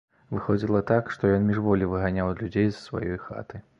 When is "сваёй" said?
2.87-3.23